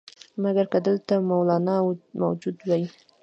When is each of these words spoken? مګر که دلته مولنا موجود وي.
مګر 0.43 0.65
که 0.71 0.79
دلته 0.87 1.13
مولنا 1.29 1.75
موجود 2.21 2.57
وي. 2.67 2.83